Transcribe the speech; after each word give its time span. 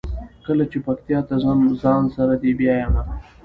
کله 0.45 0.63
چې 0.71 0.77
پکتیا 0.85 1.19
ته 1.27 1.35
ځم 1.43 1.59
ځان 1.81 2.03
سره 2.15 2.33
دې 2.41 2.51
بیایمه. 2.59 3.03